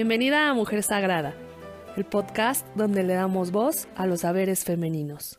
[0.00, 1.34] Bienvenida a Mujer Sagrada,
[1.94, 5.38] el podcast donde le damos voz a los saberes femeninos.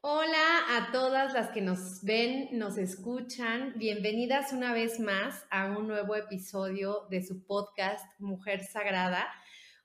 [0.00, 3.74] Hola a todas las que nos ven, nos escuchan.
[3.76, 9.26] Bienvenidas una vez más a un nuevo episodio de su podcast Mujer Sagrada.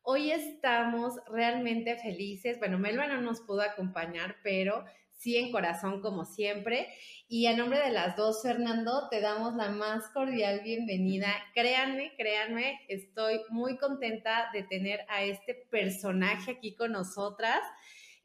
[0.05, 2.59] Hoy estamos realmente felices.
[2.59, 4.83] Bueno, Melba no nos pudo acompañar, pero
[5.17, 6.89] sí en corazón como siempre.
[7.29, 11.29] Y a nombre de las dos, Fernando, te damos la más cordial bienvenida.
[11.53, 17.61] Créanme, créanme, estoy muy contenta de tener a este personaje aquí con nosotras.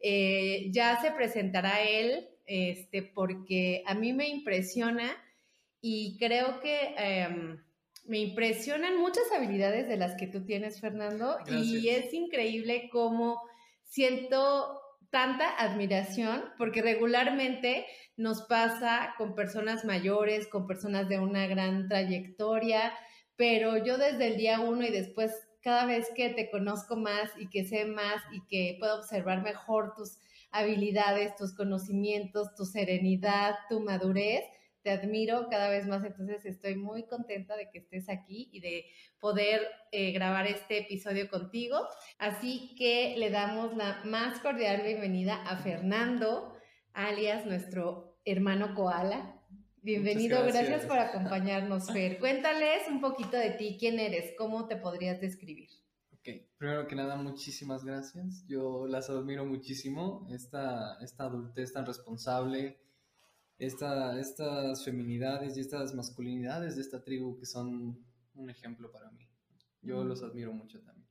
[0.01, 5.17] Eh, ya se presentará él, este, porque a mí me impresiona
[5.81, 6.97] y creo que...
[6.99, 7.68] Em,
[8.09, 13.43] me impresionan muchas habilidades de las que tú tienes, Fernando, y es increíble cómo
[13.85, 17.87] siento tanta admiración, porque regularmente
[18.17, 22.93] nos pasa con personas mayores, con personas de una gran trayectoria,
[23.37, 27.49] pero yo desde el día uno y después cada vez que te conozco más y
[27.49, 30.19] que sé más y que puedo observar mejor tus
[30.51, 34.45] habilidades, tus conocimientos, tu serenidad, tu madurez,
[34.89, 38.87] te admiro cada vez más, entonces estoy muy contenta de que estés aquí y de
[39.21, 39.61] poder
[39.93, 41.77] eh, grabar este episodio contigo.
[42.19, 46.55] Así que le damos la más cordial bienvenida a Fernando,
[46.95, 49.39] alias nuestro hermano Koala.
[49.83, 50.87] Bienvenido, gracias.
[50.87, 52.19] por acompañarnos, Fer.
[52.19, 55.69] Cuéntales un poquito de ti, quién eres, cómo te podrías describir.
[56.15, 58.43] Ok, primero que nada, muchísimas gracias.
[58.49, 62.88] Yo las admiro muchísimo, esta, esta adultez tan responsable,
[63.59, 69.29] esta, estas feminidades y estas masculinidades de esta tribu que son un ejemplo para mí.
[69.83, 71.09] Yo los admiro mucho también.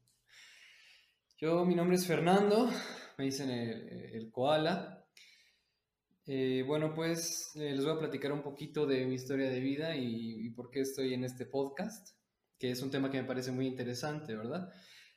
[1.38, 2.70] Yo, mi nombre es Fernando,
[3.18, 5.06] me dicen el, koala.
[6.26, 9.96] Eh, bueno, pues eh, les voy a platicar un poquito de mi historia de vida
[9.96, 12.18] y, y, por qué estoy en este podcast,
[12.58, 14.70] que es un tema que me parece muy interesante, ¿verdad?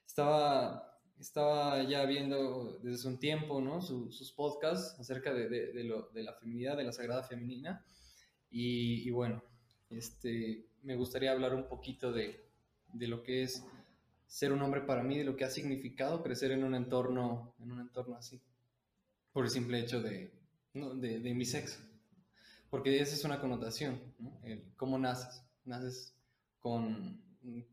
[0.07, 0.90] Estaba
[1.21, 3.83] estaba ya viendo desde un tiempo ¿no?
[3.83, 7.85] sus podcasts acerca de, de, lo, de, la feminidad, de la sagrada femenina.
[8.51, 9.45] Y, y, bueno,
[9.91, 12.49] este, me gustaría hablar un poquito de,
[12.95, 13.65] de, lo que es
[14.27, 17.71] ser un hombre para mí, de lo que ha significado crecer en un entorno, en
[17.71, 18.41] un entorno así,
[19.33, 20.33] por el simple hecho de,
[20.75, 20.95] ¿no?
[20.95, 21.81] de, mi sexo.
[22.71, 24.41] Porque esa es una connotación, ¿no?
[24.43, 25.43] El, ¿cómo naces?
[25.65, 26.15] Naces
[26.61, 27.21] con,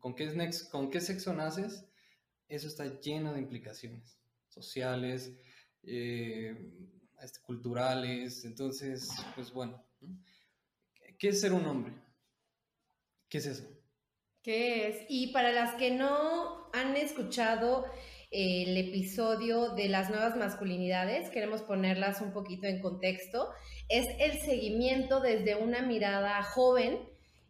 [0.00, 1.87] con, qué, con qué sexo naces
[2.48, 5.32] eso está lleno de implicaciones sociales,
[5.82, 6.56] eh,
[7.22, 8.44] este, culturales.
[8.44, 9.84] Entonces, pues bueno,
[11.18, 11.94] ¿qué es ser un hombre?
[13.28, 13.68] ¿Qué es eso?
[14.42, 15.06] ¿Qué es?
[15.08, 17.84] Y para las que no han escuchado
[18.30, 23.48] el episodio de las nuevas masculinidades, queremos ponerlas un poquito en contexto,
[23.88, 26.98] es el seguimiento desde una mirada joven,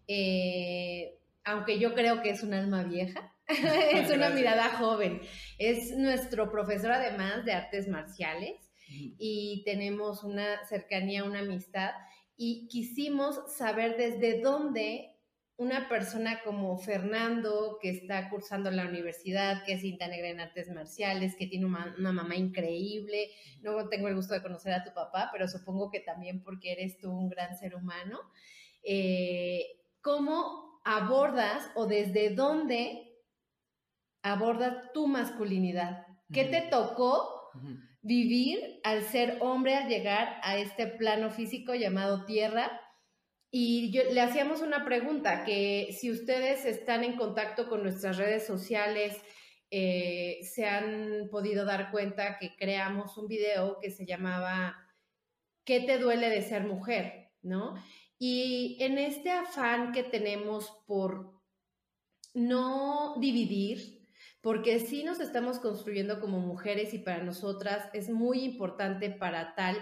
[0.07, 3.35] eh, aunque yo creo que es un alma vieja,
[3.93, 5.23] es una mirada joven.
[5.59, 8.71] Es nuestro profesor además de artes marciales
[9.19, 11.93] y tenemos una cercanía, una amistad
[12.37, 15.15] y quisimos saber desde dónde
[15.57, 20.71] una persona como Fernando, que está cursando la universidad, que es cinta negra en artes
[20.71, 23.31] marciales, que tiene una, mamá increíble,
[23.61, 26.99] no tengo el gusto de conocer a tu papá, pero supongo que también porque eres
[26.99, 28.21] tú un gran ser humano,
[28.85, 33.08] eh, ¿cómo abordas o desde dónde
[34.29, 36.07] aborda tu masculinidad.
[36.33, 37.51] ¿Qué te tocó
[38.03, 42.81] vivir al ser hombre, al llegar a este plano físico llamado tierra?
[43.51, 49.17] Y le hacíamos una pregunta, que si ustedes están en contacto con nuestras redes sociales,
[49.71, 54.77] eh, se han podido dar cuenta que creamos un video que se llamaba
[55.65, 57.31] ¿Qué te duele de ser mujer?
[57.43, 57.75] ¿No?
[58.19, 61.39] Y en este afán que tenemos por
[62.35, 63.98] no dividir,
[64.41, 69.77] porque sí nos estamos construyendo como mujeres y para nosotras es muy importante para tal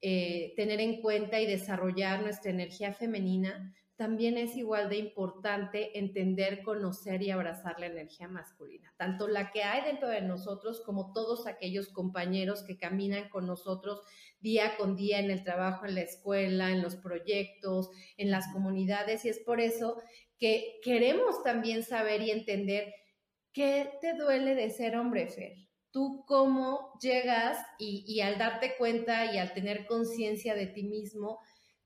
[0.00, 6.62] eh, tener en cuenta y desarrollar nuestra energía femenina, también es igual de importante entender,
[6.62, 11.46] conocer y abrazar la energía masculina, tanto la que hay dentro de nosotros como todos
[11.46, 14.00] aquellos compañeros que caminan con nosotros
[14.40, 19.24] día con día en el trabajo, en la escuela, en los proyectos, en las comunidades.
[19.24, 20.02] Y es por eso
[20.38, 22.92] que queremos también saber y entender
[23.54, 25.54] ¿Qué te duele de ser hombre, Fer?
[25.92, 31.38] ¿Tú cómo llegas y, al darte cuenta y al tener conciencia de ti mismo,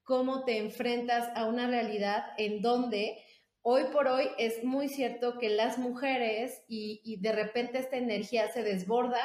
[0.02, 3.18] cómo te enfrentas a una realidad en donde
[3.60, 8.62] hoy por hoy es muy cierto que las mujeres y, de repente esta energía se
[8.62, 9.20] desborda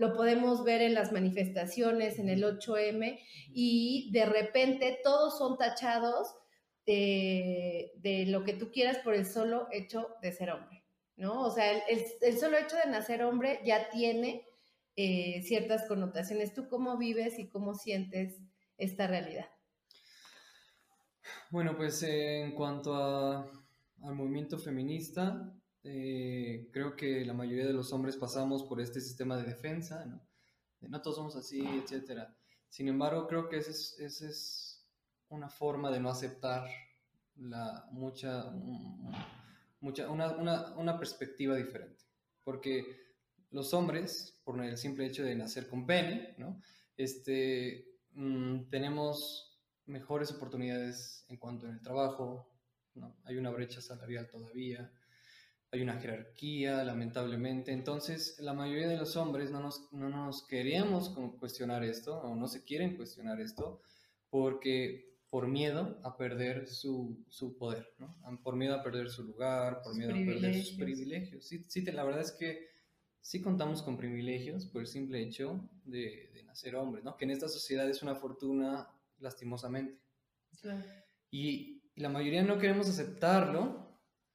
[0.00, 3.20] lo podemos ver en las manifestaciones, en el 8M,
[3.52, 6.34] y de repente todos son tachados
[6.86, 10.79] de, de lo que tú quieras por el solo hecho de ser hombre,
[11.20, 11.42] ¿no?
[11.42, 14.46] O sea, el, el, solo hecho de nacer hombre ya tiene
[14.96, 16.54] eh, ciertas connotaciones.
[16.54, 18.40] ¿Tú cómo vives y cómo sientes
[18.78, 19.46] esta realidad?
[21.50, 23.50] Bueno, pues eh, en cuanto a,
[24.02, 25.52] al movimiento feminista,
[25.84, 30.20] eh, creo que la mayoría de los hombres pasamos por este sistema de defensa, ¿no?
[30.80, 32.22] No todos somos así, etc.
[32.70, 34.86] Sin embargo, creo que esa es, es
[35.28, 36.66] una forma de no aceptar
[37.36, 38.50] la, mucha,
[39.80, 42.04] mucha una, una, una, perspectiva diferente.
[42.44, 42.84] Porque
[43.50, 46.60] los hombres, por el simple hecho de nacer con pene, ¿no?
[46.96, 52.48] este, mm, tenemos mejores oportunidades en cuanto en el trabajo,
[52.94, 53.16] ¿no?
[53.24, 54.92] hay una brecha salarial todavía,
[55.72, 57.72] hay una jerarquía, lamentablemente.
[57.72, 62.48] Entonces, la mayoría de los hombres no nos, no nos queríamos cuestionar esto, o no
[62.48, 63.80] se quieren cuestionar esto,
[64.28, 68.16] porque por miedo a perder su, su poder, ¿no?
[68.42, 71.46] por miedo a perder su lugar, por miedo a perder sus privilegios.
[71.46, 72.68] Sí, sí, la verdad es que
[73.20, 77.16] sí contamos con privilegios por el simple hecho de, de nacer hombres, ¿no?
[77.16, 78.88] que en esta sociedad es una fortuna
[79.20, 80.00] lastimosamente.
[81.30, 83.88] Y, y la mayoría no queremos aceptarlo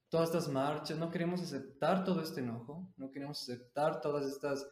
[0.08, 4.66] todas estas marchas, no queremos aceptar todo este enojo, no queremos aceptar todas estas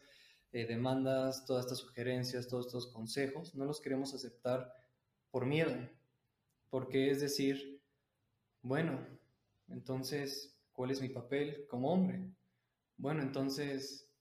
[0.52, 4.72] eh, demandas, todas estas sugerencias, todos estos consejos, no los queremos aceptar
[5.30, 5.76] por miedo,
[6.74, 7.80] porque es decir,
[8.60, 9.06] bueno,
[9.68, 12.34] entonces, ¿cuál es mi papel como hombre?
[12.96, 14.12] Bueno, entonces,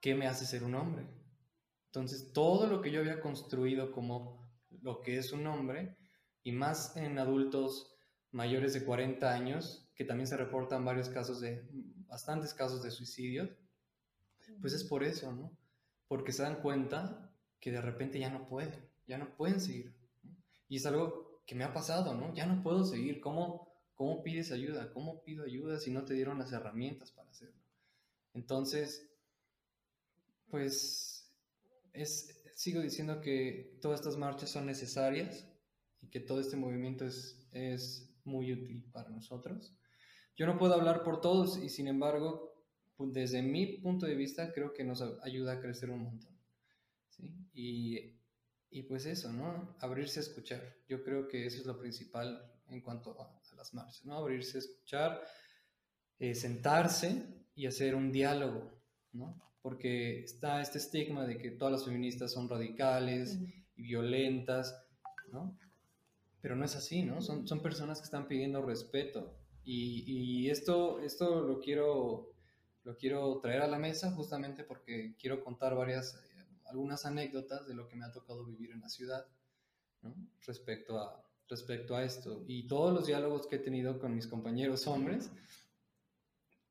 [0.00, 1.06] ¿qué me hace ser un hombre?
[1.86, 5.96] Entonces, todo lo que yo había construido como lo que es un hombre,
[6.42, 7.94] y más en adultos
[8.32, 11.64] mayores de 40 años, que también se reportan varios casos de,
[12.08, 13.56] bastantes casos de suicidio,
[14.60, 15.56] pues es por eso, ¿no?
[16.08, 19.94] Porque se dan cuenta que de repente ya no pueden, ya no pueden seguir.
[20.68, 22.34] Y es algo que me ha pasado, ¿no?
[22.34, 23.20] Ya no puedo seguir.
[23.20, 24.92] ¿Cómo, ¿Cómo pides ayuda?
[24.92, 27.60] ¿Cómo pido ayuda si no te dieron las herramientas para hacerlo?
[28.34, 29.10] Entonces,
[30.48, 31.32] pues
[31.92, 35.48] es, sigo diciendo que todas estas marchas son necesarias
[36.00, 39.74] y que todo este movimiento es, es muy útil para nosotros.
[40.36, 42.54] Yo no puedo hablar por todos y sin embargo,
[42.96, 46.38] pues, desde mi punto de vista, creo que nos ayuda a crecer un montón.
[47.08, 47.34] ¿sí?
[47.52, 48.21] Y,
[48.72, 49.76] y, pues eso, ¿no?
[49.80, 50.76] Abrirse a escuchar.
[50.88, 54.16] Yo creo que eso es lo principal en cuanto a, las marchas, ¿no?
[54.16, 55.22] Abrirse a escuchar,
[56.18, 57.22] eh, sentarse
[57.54, 58.72] y hacer un diálogo,
[59.12, 59.40] ¿no?
[59.60, 63.38] Porque está este estigma de que todas las feministas son radicales
[63.76, 64.84] y violentas,
[65.30, 65.56] ¿no?
[66.40, 67.20] Pero no es así, ¿no?
[67.20, 72.32] Son, son personas que están pidiendo respeto, y, esto, esto lo, quiero,
[72.84, 76.20] lo quiero traer a la mesa justamente porque quiero contar varias,
[76.72, 79.26] algunas anécdotas de lo que me ha tocado vivir en la ciudad
[80.46, 82.44] respecto, a, respecto a esto.
[82.48, 85.30] Y todos los diálogos que he tenido con mis compañeros hombres,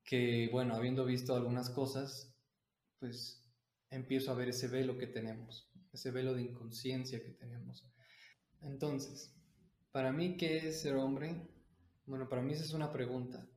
[0.04, 2.34] que bueno, habiendo visto algunas cosas,
[2.98, 3.42] pues
[3.90, 7.86] empiezo a ver ese velo que tenemos, ese velo de inconsciencia que tenemos.
[8.60, 9.34] Entonces,
[9.92, 11.48] para mí, ¿qué es ser hombre?
[12.06, 13.48] Bueno, para mí esa es una pregunta.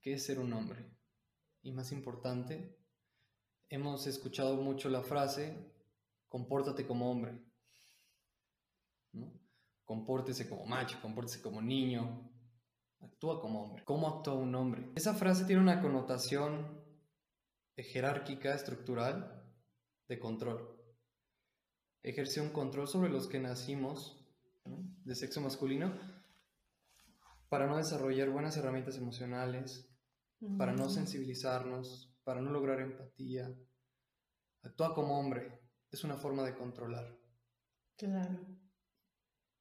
[0.00, 0.90] ¿Qué es ser un hombre?
[1.62, 2.79] Y más importante,
[3.70, 5.56] hemos escuchado mucho la frase,
[6.28, 7.40] compórtate como hombre.
[9.12, 9.32] ¿no?
[9.84, 12.30] Compórtese como macho, compórtese como niño,
[13.00, 13.84] actúa como hombre.
[13.84, 14.90] ¿Cómo actúa un hombre?
[14.94, 16.80] Esa frase tiene una connotación
[17.76, 19.42] jerárquica, estructural,
[20.08, 20.76] de control.
[22.02, 24.16] Ejerce un control sobre los que nacimos
[24.64, 25.98] de sexo masculino
[27.48, 29.88] para no desarrollar buenas herramientas emocionales,
[30.56, 33.52] para no sensibilizarnos, para no lograr empatía.
[34.62, 37.18] Actúa como hombre, es una forma de controlar.
[37.96, 38.38] Claro.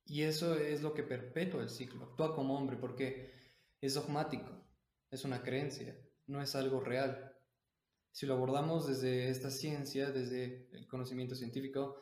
[0.05, 2.05] Y eso es lo que perpetúa el ciclo.
[2.05, 3.33] Actúa como hombre porque
[3.81, 4.51] es dogmático,
[5.09, 7.35] es una creencia, no es algo real.
[8.11, 11.99] Si lo abordamos desde esta ciencia, desde el conocimiento científico,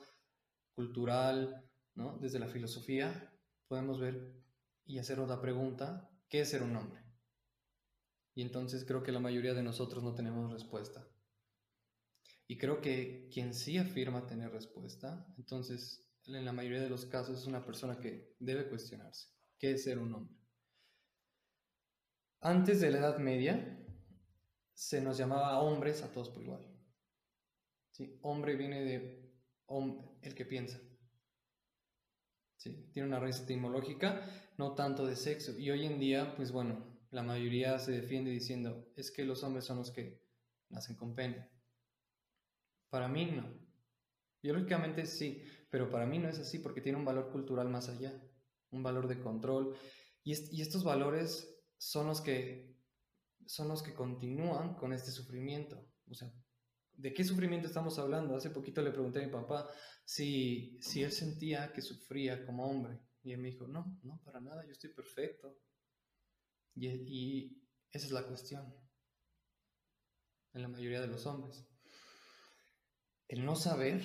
[0.75, 1.63] cultural,
[1.95, 2.17] ¿no?
[2.19, 3.33] desde la filosofía,
[3.69, 4.35] podemos ver
[4.83, 7.06] y hacer otra pregunta, ¿qué es ser un hombre?
[8.37, 11.09] Y entonces creo que la mayoría de nosotros no tenemos respuesta.
[12.45, 17.39] Y creo que quien sí afirma tener respuesta, entonces en la mayoría de los casos
[17.39, 20.37] es una persona que debe cuestionarse, ¿qué es ser un hombre?
[22.39, 23.83] Antes de la Edad Media
[24.75, 26.63] se nos llamaba hombres a todos por igual.
[27.89, 28.19] ¿Sí?
[28.21, 29.33] Hombre viene de
[30.21, 30.79] el que piensa.
[32.57, 32.91] ¿Sí?
[32.93, 34.29] Tiene una raíz etimológica
[34.59, 35.57] no tanto de sexo.
[35.57, 39.65] Y hoy en día, pues bueno, la mayoría se defiende diciendo, es que los hombres
[39.65, 40.21] son los que
[40.69, 41.49] nacen con pene.
[42.89, 43.53] Para mí no.
[44.41, 48.13] Biológicamente sí, pero para mí no es así porque tiene un valor cultural más allá,
[48.71, 49.75] un valor de control.
[50.23, 52.77] Y, y estos valores son los que
[53.45, 55.89] son los que continúan con este sufrimiento.
[56.09, 56.31] O sea,
[56.93, 58.35] ¿de qué sufrimiento estamos hablando?
[58.35, 59.69] Hace poquito le pregunté a mi papá
[60.03, 62.99] si, si él sentía que sufría como hombre.
[63.23, 65.57] Y él me dijo, no, no, para nada, yo estoy perfecto.
[66.77, 68.73] Y, y esa es la cuestión
[70.53, 71.65] en la mayoría de los hombres.
[73.27, 74.01] El no saber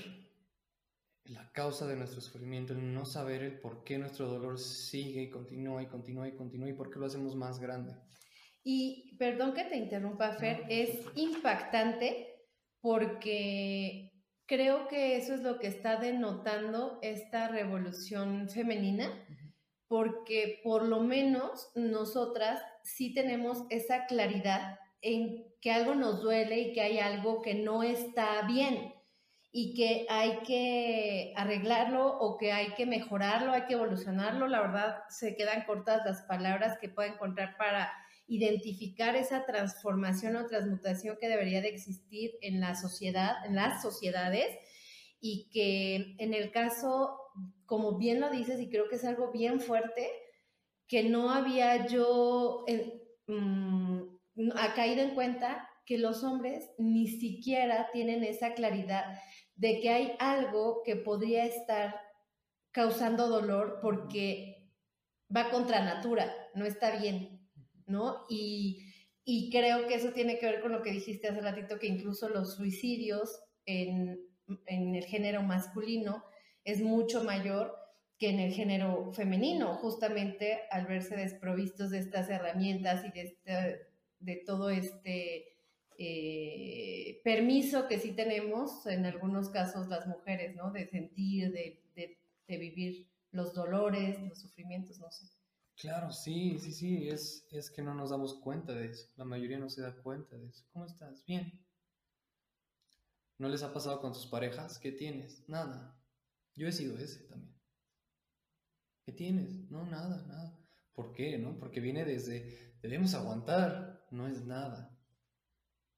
[1.24, 5.30] la causa de nuestro sufrimiento, el no saber el por qué nuestro dolor sigue y
[5.30, 7.94] continúa y continúa y continúa y por qué lo hacemos más grande.
[8.64, 12.28] Y perdón que te interrumpa, Fer, es impactante
[12.80, 14.12] porque
[14.46, 19.08] creo que eso es lo que está denotando esta revolución femenina,
[19.92, 26.72] porque por lo menos nosotras sí tenemos esa claridad en que algo nos duele y
[26.72, 28.94] que hay algo que no está bien
[29.52, 34.48] y que hay que arreglarlo o que hay que mejorarlo, hay que evolucionarlo.
[34.48, 37.92] La verdad, se quedan cortas las palabras que puedo encontrar para
[38.26, 44.56] identificar esa transformación o transmutación que debería de existir en la sociedad, en las sociedades,
[45.20, 47.21] y que en el caso,
[47.66, 50.10] como bien lo dices, y creo que es algo bien fuerte,
[50.88, 52.64] que no había yo
[53.26, 54.02] mm,
[54.56, 59.18] ha caído en cuenta que los hombres ni siquiera tienen esa claridad
[59.56, 62.00] de que hay algo que podría estar
[62.70, 64.70] causando dolor porque
[65.34, 67.42] va contra natura, no está bien.
[67.86, 68.24] ¿no?
[68.28, 68.88] Y,
[69.50, 72.56] creo que eso tiene que ver con lo que dijiste hace ratito, que incluso los
[72.56, 74.18] suicidios en,
[74.66, 76.24] el género masculino
[76.64, 77.76] es mucho mayor
[78.18, 83.86] que en el género femenino, justamente al verse desprovistos de estas herramientas y de, este,
[84.20, 85.56] de todo este
[85.98, 90.70] eh, permiso que sí tenemos en algunos casos las mujeres, ¿no?
[90.70, 91.82] De sentir, de,
[92.46, 95.26] de vivir los dolores, los sufrimientos, no sé.
[95.76, 99.08] Claro, sí, sí, sí, es, es que no nos damos cuenta de eso.
[99.16, 100.64] La mayoría no se da cuenta de eso.
[100.72, 101.24] ¿Cómo estás?
[101.26, 101.60] Bien.
[103.38, 104.78] ¿No les ha pasado con tus parejas?
[104.78, 105.42] ¿Qué tienes?
[105.48, 105.98] Nada.
[106.54, 107.54] Yo he sido ese también.
[109.04, 109.70] ¿Qué tienes?
[109.70, 110.58] No, nada, nada.
[110.92, 111.38] ¿Por qué?
[111.38, 111.58] ¿No?
[111.58, 114.96] Porque viene desde, debemos aguantar, no es nada.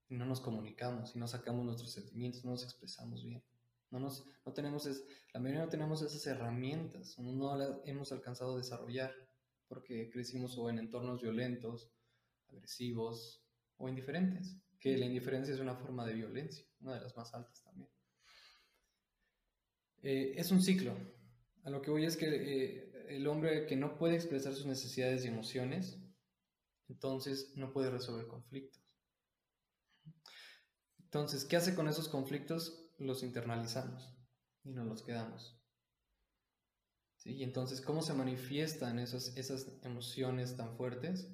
[0.08, 3.42] No nos comunicamos y no sacamos nuestros sentimientos, no nos expresamos bien.
[3.90, 8.10] No, nos, no tenemos, es, la mayoría no tenemos esas herramientas, no, no las hemos
[8.12, 9.12] alcanzado a desarrollar
[9.68, 11.90] porque crecimos o en entornos violentos,
[12.48, 13.44] agresivos
[13.76, 17.62] o indiferentes, que la indiferencia es una forma de violencia, una de las más altas
[17.62, 17.88] también.
[20.04, 20.94] Eh, es un ciclo.
[21.64, 25.24] A lo que voy es que eh, el hombre que no puede expresar sus necesidades
[25.24, 25.98] y emociones,
[26.88, 28.84] entonces no puede resolver conflictos.
[30.98, 32.92] Entonces, ¿qué hace con esos conflictos?
[32.98, 34.14] Los internalizamos
[34.62, 35.58] y nos los quedamos.
[37.24, 41.32] Y entonces, ¿cómo se manifiestan esas, esas emociones tan fuertes?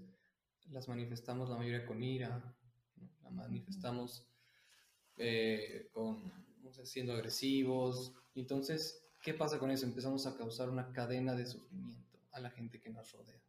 [0.68, 2.56] Las manifestamos la mayoría con ira,
[3.24, 4.30] las manifestamos
[5.16, 6.32] eh, con,
[6.84, 8.14] siendo agresivos.
[8.34, 9.86] Entonces, ¿qué pasa con eso?
[9.86, 13.42] Empezamos a causar una cadena de sufrimiento a la gente que nos rodea.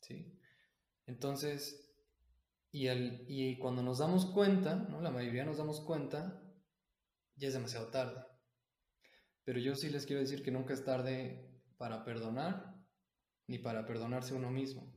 [0.00, 0.38] ¿Sí?
[1.06, 1.88] Entonces,
[2.70, 5.00] y, y cuando nos damos cuenta, ¿no?
[5.00, 6.42] la mayoría nos damos cuenta,
[7.36, 8.24] ya es demasiado tarde.
[9.44, 12.72] Pero yo sí les quiero decir que nunca es tarde para perdonar
[13.46, 14.92] ni para perdonarse uno mismo.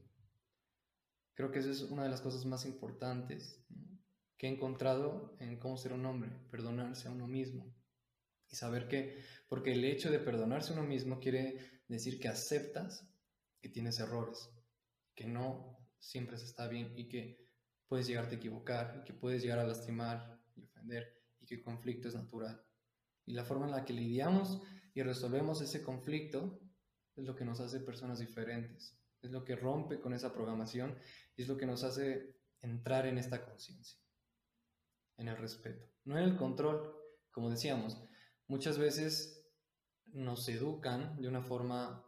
[1.34, 3.66] Creo que esa es una de las cosas más importantes
[4.38, 7.74] que he encontrado en cómo ser un hombre, perdonarse a uno mismo.
[8.50, 13.08] Y saber que, porque el hecho de perdonarse a uno mismo quiere decir que aceptas
[13.62, 14.50] que tienes errores,
[15.16, 17.50] que no siempre se está bien y que
[17.88, 21.64] puedes llegarte a equivocar, y que puedes llegar a lastimar y ofender y que el
[21.64, 22.64] conflicto es natural.
[23.26, 24.62] Y la forma en la que lidiamos
[24.94, 26.60] y resolvemos ese conflicto
[27.16, 30.98] es lo que nos hace personas diferentes, es lo que rompe con esa programación
[31.36, 34.00] y es lo que nos hace entrar en esta conciencia,
[35.18, 36.94] en el respeto, no en el control.
[37.32, 37.98] Como decíamos,
[38.48, 39.46] muchas veces
[40.06, 42.06] nos educan de una forma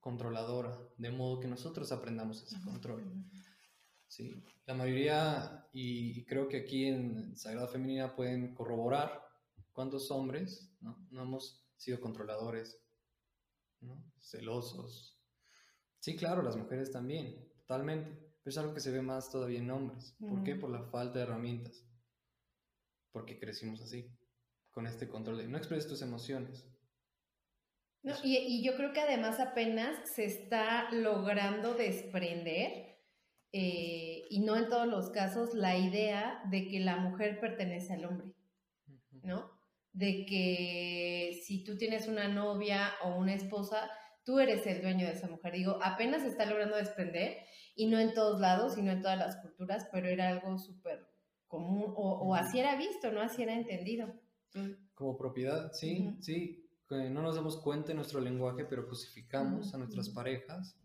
[0.00, 3.24] controladora, de modo que nosotros aprendamos ese control.
[4.06, 9.26] Sí, la mayoría, y creo que aquí en Sagrada Femenina pueden corroborar,
[9.76, 12.82] ¿Cuántos hombres no, hemos sido controladores,
[14.18, 15.20] celosos?
[15.98, 18.08] Sí, claro, las mujeres también, totalmente.
[18.42, 20.16] Pero es algo que se ve más todavía en hombres.
[20.18, 20.54] ¿Por qué?
[20.54, 21.84] Por la falta de herramientas.
[23.16, 24.14] Porque crecimos así,
[24.68, 26.68] con este control de no expreses tus emociones.
[28.22, 32.98] y, y, yo creo que además apenas se está logrando desprender
[33.52, 38.04] eh, y no en todos los casos, la idea de que la mujer pertenece al
[38.04, 38.34] hombre,
[39.22, 39.50] ¿no?
[39.94, 43.90] De que si tú tienes una novia o una esposa,
[44.24, 45.54] tú eres el dueño de esa mujer.
[45.54, 47.38] Digo, apenas se está logrando desprender
[47.74, 51.05] y no en todos lados y no en todas las culturas, pero era algo súper
[51.48, 53.20] común o, así era visto, ¿no?
[53.20, 54.12] Así era entendido.
[54.94, 56.62] Como propiedad, sí, sí.
[56.88, 60.76] No nos damos cuenta en nuestro lenguaje, pero crucificamos a nuestras parejas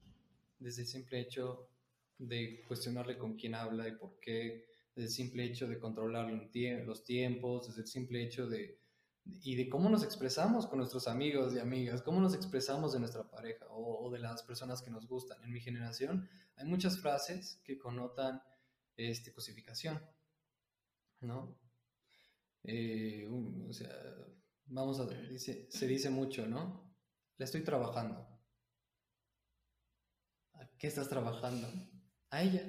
[0.59, 1.69] desde el simple hecho
[2.17, 4.65] de cuestionarle con quién habla y por qué,
[4.95, 8.79] desde el simple hecho de controlar los tiempos, desde el simple hecho de,
[9.25, 13.29] y de cómo nos expresamos con nuestros amigos y amigas, cómo nos expresamos de nuestra
[13.29, 15.43] pareja o, de las personas que nos gustan.
[15.43, 18.41] En mi generación hay muchas frases que connotan
[18.97, 19.99] este, cosificación,
[21.21, 21.57] ¿no?
[22.63, 23.27] Eh,
[23.67, 23.89] o sea,
[24.65, 26.91] vamos a ver, se dice mucho, ¿no?
[27.37, 28.27] Le estoy trabajando.
[30.53, 31.67] ¿A qué estás trabajando?
[32.29, 32.63] A ella.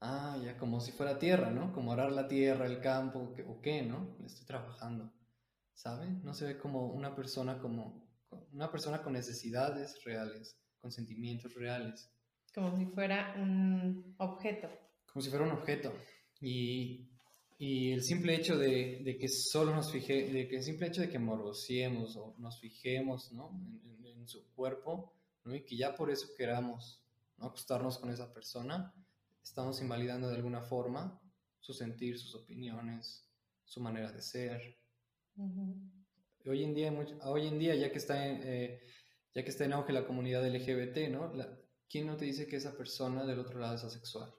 [0.00, 1.72] Ah, ya como si fuera tierra, ¿no?
[1.72, 4.16] Como arar la tierra, el campo, o qué, ¿no?
[4.20, 5.12] Le estoy trabajando.
[5.74, 6.06] ¿Sabe?
[6.22, 8.08] No se ve como una persona como
[8.52, 12.12] una persona con necesidades reales, con sentimientos reales.
[12.54, 14.68] Como si fuera un objeto.
[15.12, 15.92] Como si fuera un objeto.
[16.40, 17.08] Y,
[17.58, 21.00] y el simple hecho de, de, que solo nos fije, de que el simple hecho
[21.00, 23.50] de que morociemos o nos fijemos, ¿no?
[23.50, 25.12] En, en, su cuerpo,
[25.44, 25.54] ¿no?
[25.54, 27.02] Y que ya por eso queramos
[27.38, 27.46] ¿no?
[27.46, 28.94] acostarnos con esa persona,
[29.42, 31.20] estamos invalidando de alguna forma
[31.60, 33.28] su sentir, sus opiniones,
[33.64, 34.78] su manera de ser.
[36.46, 36.92] hoy, en día,
[37.24, 38.80] hoy en día, ya que, está en, eh,
[39.34, 41.32] ya que está en auge la comunidad LGBT, ¿no?
[41.88, 44.32] ¿quién no te dice que esa persona del otro lado es asexual?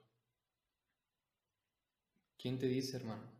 [2.40, 3.30] ¿Quién te dice, hermano?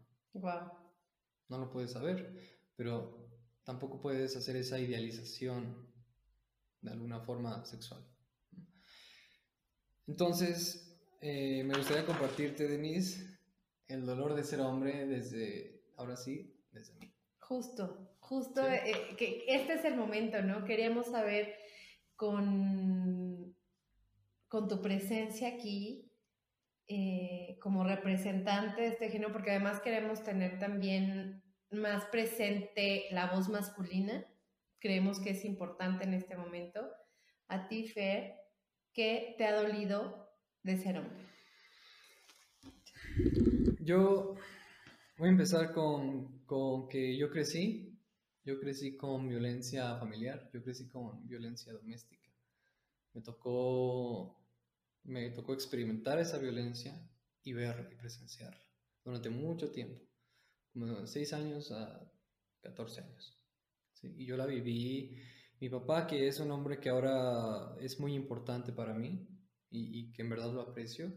[1.49, 3.30] No lo puedes saber, pero
[3.64, 5.90] tampoco puedes hacer esa idealización
[6.83, 8.04] de alguna forma sexual.
[10.07, 13.38] Entonces, eh, me gustaría compartirte, Denise,
[13.88, 17.14] el dolor de ser hombre desde, ahora sí, desde mí.
[17.38, 20.64] Justo, justo, eh, que este es el momento, ¿no?
[20.64, 21.55] Queríamos saber
[22.16, 23.57] con,
[24.48, 26.10] con tu presencia aquí,
[26.90, 33.48] eh, como representante de este género, porque además queremos tener también más presente la voz
[33.48, 34.26] masculina,
[34.81, 36.87] creemos que es importante en este momento.
[37.48, 38.40] A ti, Fer,
[38.92, 40.29] ¿Qué te ha dolido
[40.64, 41.24] de ser hombre?
[43.79, 44.35] Yo
[45.16, 47.96] voy a empezar con, con, que yo crecí,
[48.44, 52.29] yo crecí con violencia familiar, yo crecí con violencia doméstica.
[53.14, 54.39] Me tocó,
[55.05, 57.09] me tocó experimentar esa violencia
[57.43, 58.61] y verla y presenciarla
[59.05, 60.01] durante mucho tiempo,
[60.73, 62.11] como 6 años a
[62.61, 63.37] 14 años.
[64.03, 65.17] Y yo la viví
[65.61, 69.29] mi papá, que es un hombre que ahora es muy importante para mí
[69.71, 71.13] y, que en verdad lo aprecio,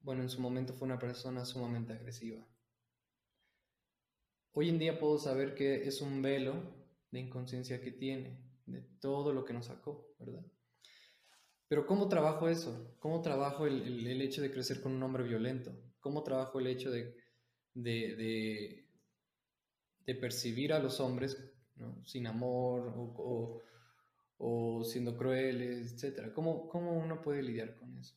[0.00, 2.44] bueno, en su momento fue una persona sumamente agresiva.
[4.52, 6.54] Hoy en día puedo saber que es un velo
[7.10, 10.44] de inconsciencia que tiene, de todo lo que nos sacó, ¿verdad?
[11.72, 12.94] Pero ¿cómo trabajo eso?
[12.98, 15.72] ¿Cómo trabajo el, hecho de crecer con un hombre violento?
[16.00, 17.16] ¿Cómo trabajo el hecho de,
[17.72, 18.86] de,
[20.04, 21.34] de percibir a los hombres
[22.04, 22.92] sin amor
[24.36, 26.34] o, siendo crueles, etc.
[26.34, 28.16] ¿Cómo, ¿Cómo, uno puede lidiar con eso?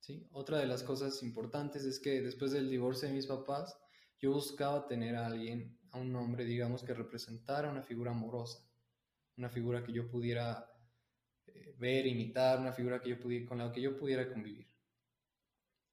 [0.00, 0.28] ¿Sí?
[0.32, 3.78] Otra de las cosas importantes es que después del divorcio de mis papás,
[4.18, 8.68] yo buscaba tener a alguien, a un hombre, digamos, que representara una figura amorosa,
[9.36, 10.69] una figura que yo pudiera
[11.78, 14.66] ver, imitar, una figura que yo pudiera, con la que yo pudiera convivir.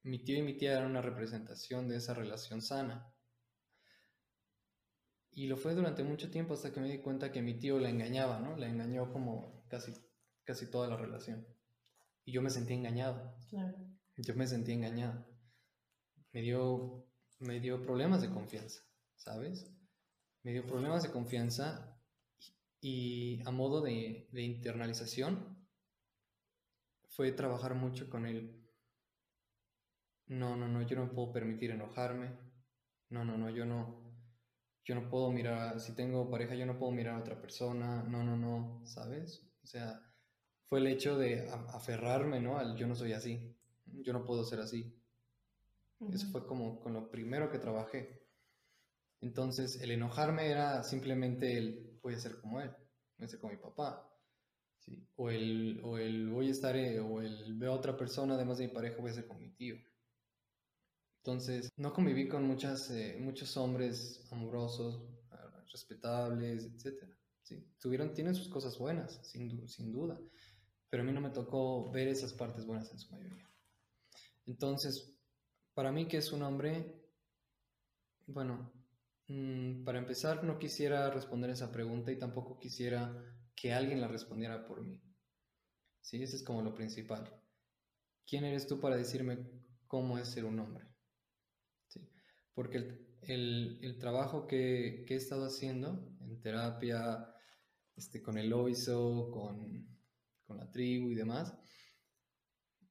[0.04, 3.14] Mi tío y mi tía eran una representación de esa relación sana.
[5.32, 7.90] Y lo fue durante mucho tiempo hasta que me di cuenta que mi tío la
[7.90, 8.56] engañaba, ¿no?
[8.56, 9.94] La engañó como casi,
[10.44, 11.46] casi toda la relación.
[12.24, 13.38] Y yo me sentí engañado.
[14.16, 15.28] Yo me sentí engañado.
[16.32, 17.06] Me dio,
[17.40, 18.82] me dio problemas de confianza,
[19.16, 19.72] ¿sabes?
[20.44, 22.00] Me dio problemas de confianza
[22.80, 25.57] y, a modo de, de internalización
[27.18, 28.64] fue trabajar mucho con él.
[30.28, 32.38] No, no, no, yo no puedo permitir enojarme.
[33.10, 34.14] No, no, no, yo no,
[34.86, 38.24] yo no puedo mirar, si tengo pareja, yo no puedo mirar a otra persona, no,
[38.24, 39.44] no, no, ¿sabes?
[39.64, 40.00] O sea,
[40.70, 42.60] fue el hecho de aferrarme, ¿no?
[42.60, 44.94] Al yo no soy así, yo no puedo ser así.
[46.12, 48.28] Eso fue como con lo primero que trabajé.
[49.22, 52.70] Entonces, el enojarme era simplemente el voy a ser como él,
[53.18, 54.08] voy a ser como mi papá.
[54.88, 55.06] ¿Sí?
[55.18, 58.58] O, el, o el voy a estar, eh, o el veo a otra persona, además
[58.58, 59.76] de mi pareja, voy a ser como mi tío.
[61.24, 67.04] Entonces, no conviví con muchas, eh, muchos hombres amorosos, ah, respetables, etc.
[67.42, 67.68] ¿sí?
[67.80, 70.18] Tuvieron, tienen sus cosas buenas, sin, sin duda,
[70.90, 73.46] pero a mí no me tocó ver esas partes buenas en su mayoría.
[74.46, 75.14] Entonces,
[75.74, 76.96] para mí, ¿qué es un hombre?
[78.26, 78.72] Bueno,
[79.28, 84.66] mm, para empezar, no quisiera responder esa pregunta y tampoco quisiera que alguien la respondiera
[84.66, 85.02] por mí.
[86.00, 87.34] Sí, eso es como lo principal.
[88.26, 89.40] ¿Quién eres tú para decirme
[89.88, 90.88] cómo es ser un hombre?
[92.54, 92.78] Porque
[93.22, 97.34] el, trabajo que, he estado haciendo en terapia,
[97.96, 100.00] este, con el OISO, con,
[100.46, 101.54] con la tribu y demás,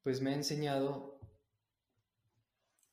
[0.02, 1.20] pues me ha enseñado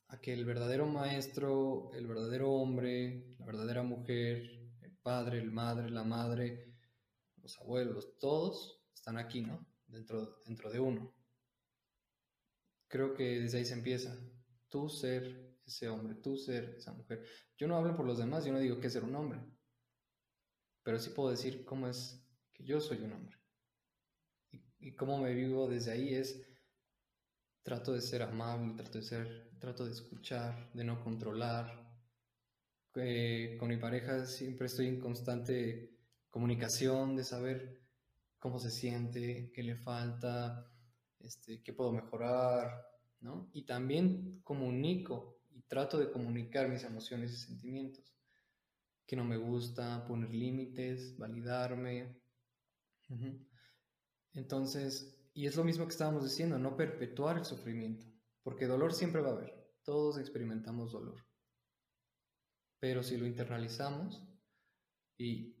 [0.08, 4.42] a que el verdadero maestro, el verdadero hombre, la verdadera mujer,
[4.80, 6.73] el padre, el madre, la madre,
[7.44, 9.64] los abuelos, todos están aquí, ¿no?
[9.86, 11.14] Dentro, dentro de uno.
[12.88, 14.18] Creo que desde ahí se empieza.
[14.70, 17.22] Tú ser ese hombre, tú ser esa mujer.
[17.58, 19.40] Yo no hablo por los demás, yo no digo que ser un hombre.
[20.82, 23.38] Pero sí puedo decir cómo es que yo soy un hombre.
[24.50, 26.46] Y, y cómo me vivo desde ahí es
[27.62, 31.84] trato de ser amable, trato de ser, trato de escuchar, de no controlar.
[32.94, 35.93] con mi pareja siempre estoy en constante
[36.34, 37.80] comunicación, de saber
[38.40, 40.68] cómo se siente, qué le falta,
[41.20, 42.88] este, qué puedo mejorar,
[43.20, 43.48] ¿no?
[43.52, 48.16] Y también comunico y trato de comunicar mis emociones y sentimientos,
[49.06, 52.20] que no me gusta, poner límites, validarme.
[54.32, 58.08] Entonces, y es lo mismo que estábamos diciendo, no perpetuar el sufrimiento,
[58.42, 61.24] porque dolor siempre va a haber, todos experimentamos dolor.
[62.80, 64.26] Pero si lo internalizamos
[65.16, 65.54] y,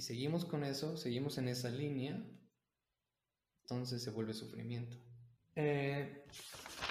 [0.00, 2.22] seguimos con eso, seguimos en esa línea,
[3.62, 4.96] entonces se vuelve sufrimiento.
[5.54, 6.24] Eh,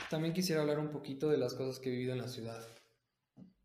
[0.10, 2.66] también quisiera hablar un poquito de las cosas que he vivido en la ciudad,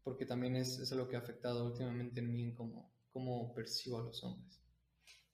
[0.03, 3.99] porque también es, es lo que ha afectado últimamente en mí, en cómo, cómo percibo
[3.99, 4.63] a los hombres.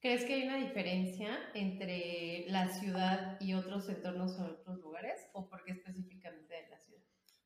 [0.00, 5.20] ¿Crees que hay una diferencia entre la ciudad y otros entornos o otros lugares?
[5.32, 7.02] ¿O por qué específicamente de la ciudad?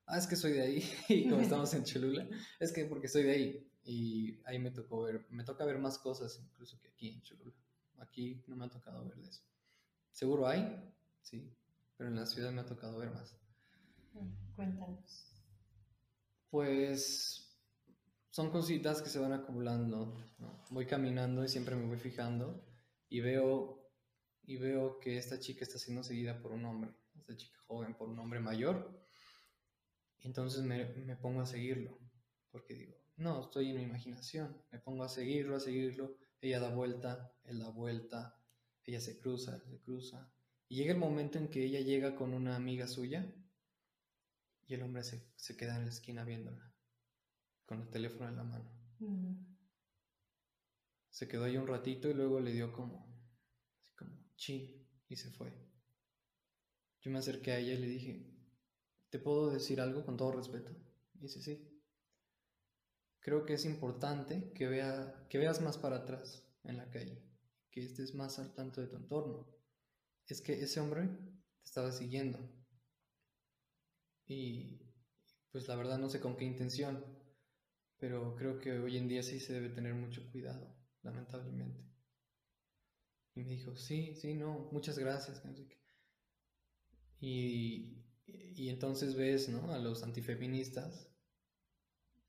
[0.06, 2.28] Ah, es que soy de ahí y como estamos en Cholula,
[2.60, 5.98] es que porque soy de ahí y ahí me tocó ver, me toca ver más
[5.98, 7.54] cosas incluso que aquí en Cholula.
[7.98, 9.42] Aquí no me ha tocado ver de eso.
[10.10, 10.92] Seguro hay,
[11.22, 11.56] sí,
[11.96, 13.36] pero en la ciudad me ha tocado ver más.
[14.54, 15.28] Cuéntanos.
[16.50, 17.58] Pues
[18.30, 20.14] son cositas que se van acumulando.
[20.70, 22.64] Voy caminando y siempre me voy fijando
[23.08, 23.90] y veo,
[24.44, 28.08] y veo que esta chica está siendo seguida por un hombre, esta chica joven por
[28.08, 29.06] un hombre mayor.
[30.20, 31.98] entonces me, me pongo a seguirlo,
[32.50, 34.56] porque digo, no, estoy en mi imaginación.
[34.70, 36.16] Me pongo a seguirlo, a seguirlo.
[36.40, 38.36] Ella da vuelta, él da vuelta,
[38.84, 40.32] ella se cruza, se cruza.
[40.68, 43.32] Y llega el momento en que ella llega con una amiga suya
[44.66, 46.72] y el hombre se, se queda en la esquina viéndola
[47.66, 48.70] con el teléfono en la mano.
[48.98, 49.34] Mm.
[51.10, 53.06] Se quedó ahí un ratito y luego le dio como,
[53.80, 55.52] así como, chi, y se fue.
[57.00, 58.26] Yo me acerqué a ella y le dije,
[59.10, 60.72] ¿te puedo decir algo con todo respeto?
[61.14, 61.71] Y dice, sí.
[63.22, 67.22] Creo que es importante que, vea, que veas más para atrás en la calle,
[67.70, 69.46] que estés más al tanto de tu entorno.
[70.26, 72.40] Es que ese hombre te estaba siguiendo.
[74.26, 74.80] Y
[75.52, 77.04] pues la verdad no sé con qué intención,
[77.98, 81.80] pero creo que hoy en día sí se debe tener mucho cuidado, lamentablemente.
[83.36, 85.40] Y me dijo, sí, sí, no, muchas gracias.
[87.20, 89.72] Y, y entonces ves, ¿no?
[89.72, 91.11] A los antifeministas.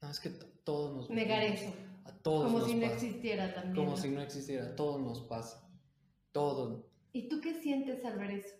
[0.04, 1.10] No, es que todos nos...
[1.10, 1.74] Negar eso.
[2.04, 3.76] A todos Como si no existiera también.
[3.76, 5.66] Como si no existiera, todos nos pasa.
[6.34, 6.90] Todo.
[7.14, 8.56] ¿Y tú qué sientes al ver eso?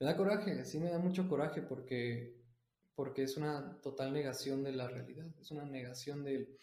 [0.00, 2.42] Me da coraje, sí me da mucho coraje porque
[2.94, 6.56] porque es una total negación de la realidad, es una negación del...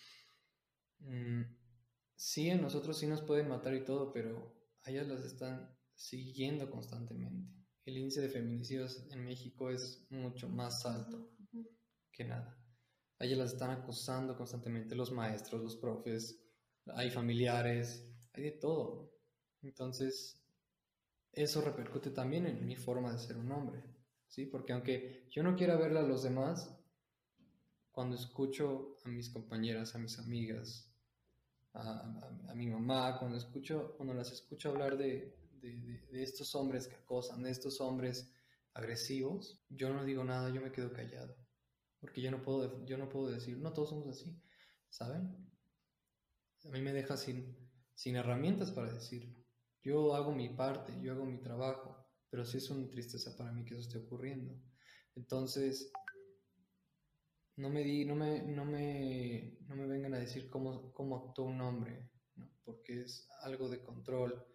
[0.99, 1.41] Mm,
[2.15, 6.69] sí, en nosotros sí nos pueden matar y todo, pero a ellas las están siguiendo
[6.69, 7.51] constantemente.
[7.85, 11.31] El índice de feminicidios en México es mucho más alto
[12.11, 12.58] que nada.
[13.19, 16.41] A ellas las están acosando constantemente los maestros, los profes,
[16.87, 19.11] hay familiares, hay de todo.
[19.61, 20.41] Entonces,
[21.33, 23.83] eso repercute también en mi forma de ser un hombre.
[24.27, 24.45] ¿sí?
[24.45, 26.73] Porque aunque yo no quiera verla a los demás,
[27.91, 30.89] cuando escucho a mis compañeras, a mis amigas,
[31.73, 37.43] a, mi mamá, cuando, escucho, cuando las escucho hablar de, de, estos hombres que acosan,
[37.43, 38.31] de estos hombres
[38.73, 41.35] agresivos, yo no digo nada, yo me quedo callado.
[41.99, 44.41] Porque yo no puedo, yo no puedo decir, no, todos somos así,
[44.89, 45.35] ¿saben?
[46.65, 47.57] A mí me deja sin,
[47.93, 49.35] sin herramientas para decirlo.
[49.81, 53.65] Yo hago mi parte, yo hago mi trabajo pero sí es una tristeza para mí
[53.65, 54.55] que eso esté ocurriendo.
[55.15, 55.91] Entonces,
[57.55, 61.45] no me, di, no me, no me, no me vengan a decir cómo, cómo actuó
[61.45, 62.09] un hombre,
[62.63, 64.45] porque es algo de control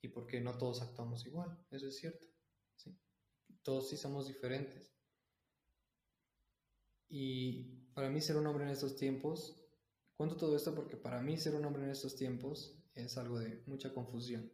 [0.00, 2.26] y porque no todos actuamos igual, eso es cierto.
[2.76, 2.96] ¿sí?
[3.62, 4.95] Todos sí somos diferentes,
[7.08, 9.62] Y para mí ser un hombre en estos tiempos,
[10.16, 13.62] cuento todo esto porque para mí ser un hombre en estos tiempos es algo de
[13.66, 14.50] mucha confusión.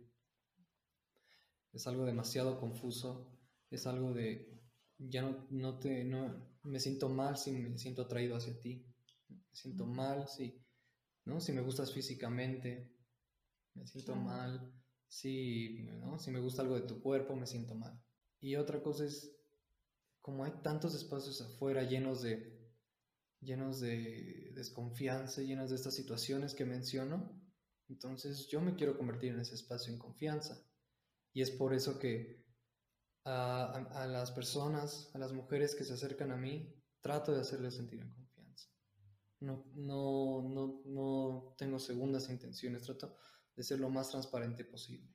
[1.73, 3.39] Es algo demasiado confuso,
[3.71, 4.61] es algo de
[4.99, 8.87] ya no, no te no me siento mal si me siento atraído hacia ti.
[9.29, 10.63] Me siento mal si
[11.25, 11.41] ¿no?
[11.41, 12.91] Si me gustas físicamente,
[13.75, 14.73] me siento mal.
[15.07, 16.19] Si, ¿no?
[16.19, 18.01] si me gusta algo de tu cuerpo, me siento mal.
[18.41, 19.37] Y otra cosa es,
[20.23, 22.63] como hay tantos espacios afuera llenos de,
[23.41, 27.39] llenos de desconfianza, llenos de estas situaciones que menciono,
[27.89, 30.65] entonces yo me quiero convertir en ese espacio en confianza.
[31.35, 32.47] Y es por eso que
[33.25, 37.75] a, a, las personas, a las mujeres que se acercan a mí, trato de hacerles
[37.75, 38.69] sentir en confianza.
[39.41, 43.17] No, no, no, no tengo segundas intenciones, trato
[43.57, 45.13] de ser lo más transparente posible.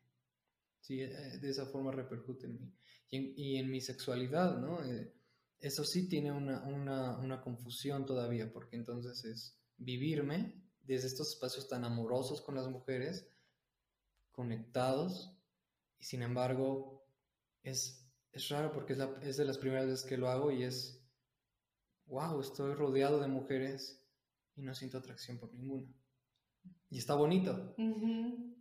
[0.82, 2.74] Sí, eh, de esa forma repercute en mí.
[3.10, 4.84] Y en, y en mi sexualidad, ¿no?
[4.84, 5.14] Eh,
[5.60, 11.68] eso sí tiene una, una, una confusión todavía, porque entonces es vivirme desde estos espacios
[11.68, 13.28] tan amorosos con las mujeres,
[14.32, 15.36] conectados,
[16.00, 17.08] y sin embargo
[17.64, 20.64] es, es raro porque es, la, es, de las primeras veces que lo hago y
[20.64, 21.04] es,
[22.06, 24.04] wow, estoy rodeado de mujeres
[24.56, 25.92] y no siento atracción por ninguna.
[26.90, 27.74] Y está bonito.
[27.78, 28.56] Uh -huh.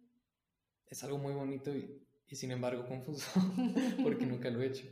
[0.86, 3.30] Es algo muy bonito y, y sin embargo confuso,
[4.02, 4.86] porque nunca lo he hecho.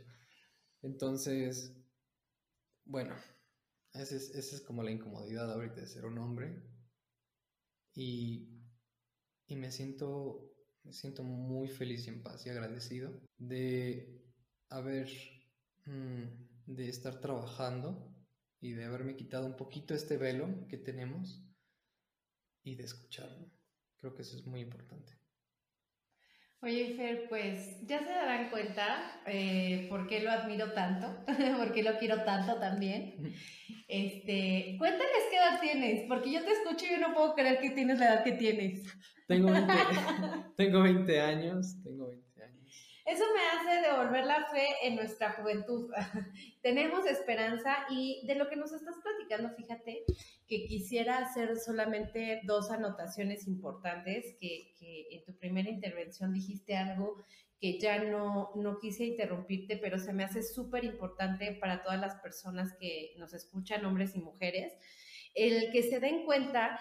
[0.81, 1.75] Entonces,
[2.85, 3.15] bueno,
[3.93, 6.61] esa es, esa es como la incomodidad ahorita de ser un hombre.
[7.93, 8.49] Y,
[9.47, 14.23] y me siento me siento muy feliz y en paz y agradecido de
[14.69, 15.09] haber,
[15.85, 16.25] mmm,
[16.67, 18.15] de estar trabajando
[18.61, 21.43] y de haberme quitado un poquito este velo que tenemos
[22.63, 23.51] y de escucharlo.
[23.97, 25.13] Creo que eso es muy importante.
[26.61, 31.23] Oye, Fer, pues ya se darán cuenta eh, por qué lo admiro tanto,
[31.57, 33.35] por qué lo quiero tanto también.
[33.87, 37.69] Este, cuéntales qué edad tienes, porque yo te escucho y yo no puedo creer que
[37.71, 38.83] tienes la edad que tienes.
[39.27, 39.73] Tengo 20,
[40.57, 42.34] tengo 20 años, tengo 20 años.
[43.05, 45.91] Eso me hace devolver la fe en nuestra juventud.
[46.63, 50.05] Tenemos esperanza y de lo que nos estás platicando, fíjate
[50.47, 57.23] que quisiera hacer solamente dos anotaciones importantes, que, que en tu primera intervención dijiste algo
[57.59, 62.15] que ya no, no quise interrumpirte, pero se me hace súper importante para todas las
[62.15, 64.73] personas que nos escuchan, hombres y mujeres,
[65.35, 66.79] el que se den cuenta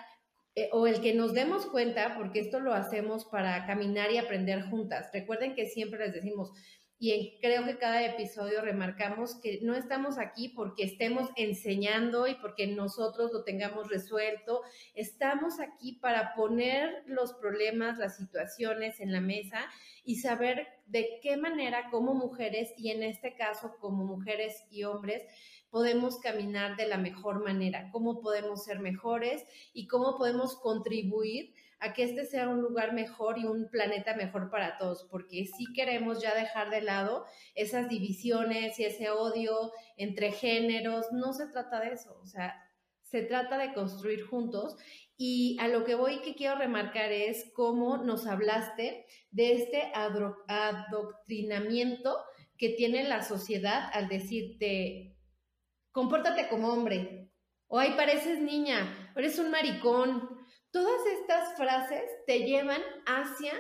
[0.57, 4.63] eh, o el que nos demos cuenta, porque esto lo hacemos para caminar y aprender
[4.71, 5.11] juntas.
[5.13, 6.53] Recuerden que siempre les decimos,
[6.99, 12.67] y creo que cada episodio remarcamos que no estamos aquí porque estemos enseñando y porque
[12.67, 14.63] nosotros lo tengamos resuelto,
[14.95, 19.59] estamos aquí para poner los problemas, las situaciones en la mesa
[20.05, 25.25] y saber de qué manera como mujeres y en este caso como mujeres y hombres
[25.71, 31.93] podemos caminar de la mejor manera, cómo podemos ser mejores y cómo podemos contribuir a
[31.93, 36.23] que este sea un lugar mejor y un planeta mejor para todos, porque si queremos
[36.23, 41.93] ya dejar de lado esas divisiones y ese odio entre géneros, no se trata de
[41.93, 42.55] eso, o sea,
[43.03, 44.77] se trata de construir juntos
[45.17, 49.93] y a lo que voy que quiero remarcar es cómo nos hablaste de este
[50.59, 52.19] adoctrinamiento
[52.59, 55.17] que tiene la sociedad al decirte,
[55.93, 57.31] compórtate como hombre,
[57.69, 60.34] o ahí pareces niña, eres un maricón.
[60.75, 63.53] Todas estas frases te llevan hacia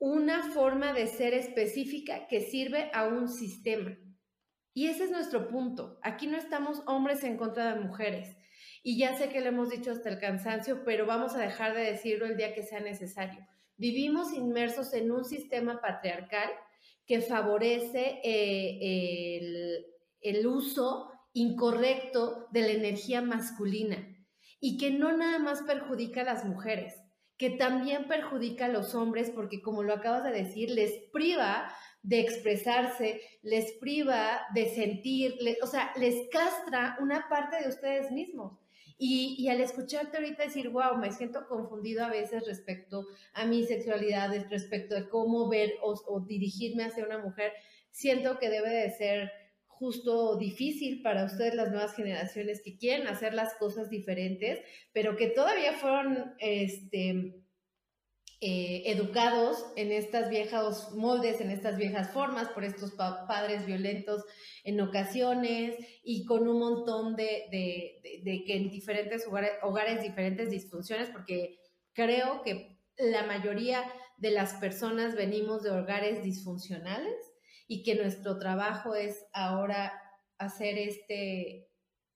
[0.00, 3.96] una forma de ser específica que sirve a un sistema.
[4.74, 6.00] Y ese es nuestro punto.
[6.02, 8.36] Aquí no estamos hombres en contra de mujeres.
[8.82, 11.82] Y ya sé que lo hemos dicho hasta el cansancio, pero vamos a dejar de
[11.82, 13.46] decirlo el día que sea necesario.
[13.76, 16.50] Vivimos inmersos en un sistema patriarcal
[17.06, 19.86] que favorece eh, el,
[20.20, 24.04] el uso incorrecto de la energía masculina
[24.60, 26.94] y que no nada más perjudica a las mujeres,
[27.38, 32.20] que también perjudica a los hombres porque como lo acabas de decir, les priva de
[32.20, 38.58] expresarse, les priva de sentir, o sea, les castra una parte de ustedes mismos.
[39.02, 43.64] Y, y, al escucharte ahorita decir, wow, me siento confundido a veces respecto a mi
[43.64, 47.54] sexualidad, respecto de cómo ver o dirigirme hacia una mujer,
[47.90, 49.32] siento que debe de ser
[49.80, 54.60] justo difícil para ustedes las nuevas generaciones que quieren hacer las cosas diferentes,
[54.92, 57.42] pero que todavía fueron este,
[58.42, 64.22] eh, educados en estas viejas moldes, en estas viejas formas por estos pa padres violentos
[64.64, 71.58] en ocasiones y con un montón de que en diferentes hogares, hogares diferentes disfunciones, porque
[71.94, 73.82] creo que la mayoría
[74.18, 77.29] de las personas venimos de hogares disfuncionales
[77.66, 79.92] y que nuestro trabajo es ahora
[80.38, 81.68] hacer este,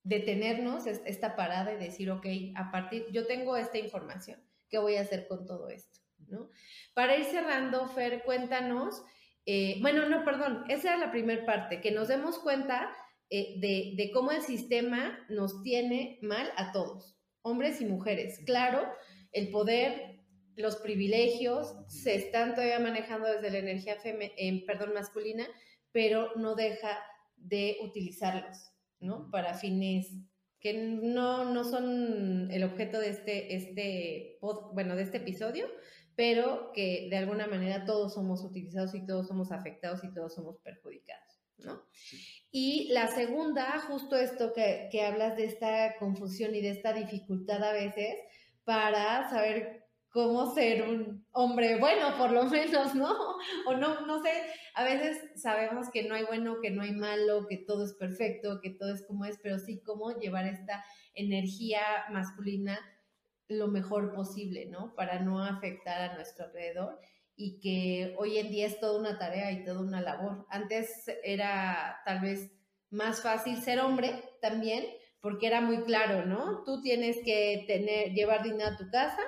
[0.02, 5.00] detenernos esta parada y decir, ok, a partir, yo tengo esta información, ¿qué voy a
[5.00, 6.00] hacer con todo esto?
[6.28, 6.50] ¿No?
[6.94, 9.02] Para ir cerrando, Fer, cuéntanos,
[9.46, 12.94] eh, bueno, no, perdón, esa era la primera parte, que nos demos cuenta
[13.30, 18.40] eh, de, de, cómo el sistema nos tiene mal a todos, hombres y mujeres.
[18.46, 18.86] Claro,
[19.32, 20.20] el poder,
[20.56, 25.46] los privilegios se están todavía manejando desde la energía eh, perdón, masculina,
[25.92, 26.98] pero no deja
[27.36, 28.74] de utilizarlos.
[29.04, 29.30] ¿no?
[29.30, 30.12] Para fines
[30.60, 34.38] que no, no son el objeto de este, este,
[34.72, 35.66] bueno, de este episodio,
[36.16, 40.58] pero que de alguna manera todos somos utilizados y todos somos afectados y todos somos
[40.60, 41.82] perjudicados, ¿no?
[42.50, 47.62] Y la segunda, justo esto que, que hablas de esta confusión y de esta dificultad
[47.62, 48.14] a veces
[48.64, 49.83] para saber
[50.14, 53.12] cómo ser un hombre bueno, por lo menos, ¿no?
[53.66, 54.30] O no, no sé,
[54.74, 58.60] a veces sabemos que no hay bueno, que no hay malo, que todo es perfecto,
[58.62, 61.80] que todo es como es, pero sí cómo llevar esta energía
[62.12, 62.78] masculina
[63.48, 64.94] lo mejor posible, ¿no?
[64.94, 67.00] Para no afectar a nuestro alrededor
[67.34, 70.46] y que hoy en día es toda una tarea y toda una labor.
[70.48, 72.52] Antes era tal vez
[72.90, 74.84] más fácil ser hombre también,
[75.20, 76.62] porque era muy claro, ¿no?
[76.64, 79.22] Tú tienes que tener, llevar dinero a tu casa,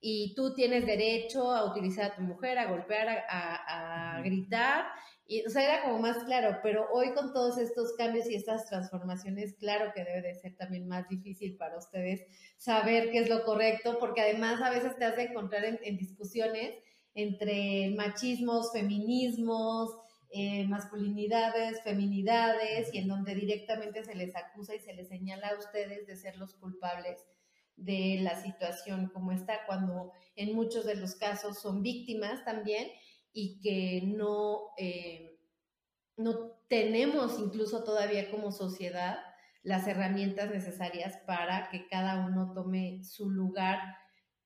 [0.00, 4.86] y tú tienes derecho a utilizar a tu mujer, a golpear, a, gritar.
[5.26, 8.66] Y, o sea, era como más claro, pero hoy con todos estos cambios y estas
[8.66, 12.24] transformaciones, claro que debe de ser también más difícil para ustedes
[12.56, 16.74] saber qué es lo correcto, porque además a veces te has de encontrar en, discusiones
[17.14, 19.90] entre machismos, feminismos,
[20.30, 25.58] eh, masculinidades, feminidades, y en donde directamente se les acusa y se les señala a
[25.58, 27.24] ustedes de ser los culpables
[27.78, 32.88] de la situación como está, cuando en muchos de los casos son víctimas también
[33.32, 35.38] y que no, eh,
[36.16, 39.18] no tenemos incluso todavía como sociedad
[39.62, 43.80] las herramientas necesarias para que cada uno tome su lugar,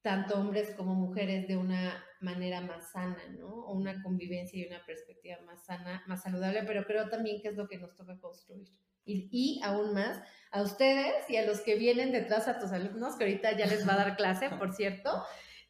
[0.03, 3.49] tanto hombres como mujeres, de una manera más sana, ¿no?
[3.49, 7.57] O una convivencia y una perspectiva más sana, más saludable, pero creo también que es
[7.57, 8.69] lo que nos toca construir.
[9.05, 10.21] Y, y, aún más
[10.53, 13.87] a ustedes y a los que vienen detrás, a tus alumnos, que ahorita ya les
[13.87, 15.11] va a dar clase, por cierto,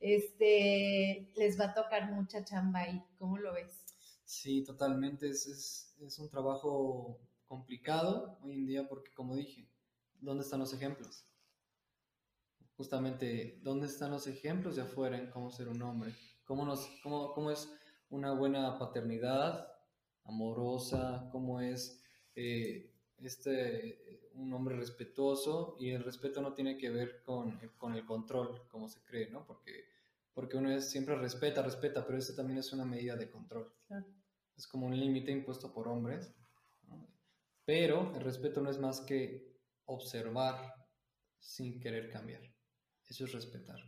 [0.01, 3.03] este, les va a tocar mucha chamba ahí.
[3.19, 3.85] ¿Cómo lo ves?
[4.25, 5.29] Sí, totalmente.
[5.29, 9.69] Es, es, es un trabajo complicado hoy en día porque, como dije,
[10.21, 11.25] ¿dónde están los ejemplos?
[12.77, 16.13] Justamente, ¿dónde están los ejemplos de afuera en cómo ser un hombre?
[16.45, 17.73] ¿Cómo, nos, cómo, cómo es
[18.11, 19.69] una buena paternidad
[20.25, 21.29] amorosa?
[21.31, 22.03] ¿Cómo es...
[22.35, 28.05] Eh, este, un hombre respetuoso y el respeto no tiene que ver con, con el
[28.05, 29.47] control, como se cree, ¿no?
[29.47, 29.85] Porque,
[30.33, 33.73] porque uno es, siempre respeta, respeta, pero eso también es una medida de control.
[34.57, 36.35] Es como un límite impuesto por hombres.
[37.65, 40.75] Pero el respeto no es más que observar
[41.39, 42.43] sin querer cambiar.
[43.13, 43.79] Eso es respetar.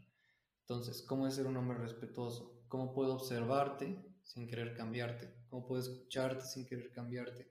[0.65, 2.63] Entonces, ¿cómo es ser un hombre respetuoso?
[2.69, 5.35] ¿Cómo puedo observarte sin querer cambiarte?
[5.49, 7.51] ¿Cómo puedo escucharte sin querer cambiarte?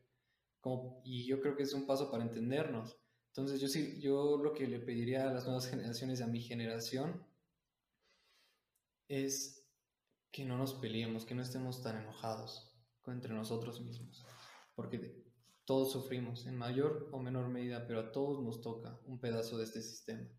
[1.04, 2.96] y yo creo que es un paso para entendernos.
[3.30, 7.26] Entonces yo sí, yo lo que le pediría a las nuevas generaciones, a mi generación,
[9.10, 9.68] es
[10.32, 12.72] que no nos peleemos, que no estemos tan enojados
[13.08, 14.24] entre nosotros mismos,
[14.76, 15.24] porque
[15.66, 19.66] todos sufrimos en mayor o menor medida, pero a todos nos toca un pedazo de
[19.66, 20.30] este sistema.